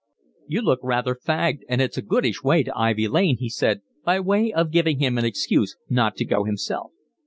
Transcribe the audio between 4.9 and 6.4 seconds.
him an excuse not to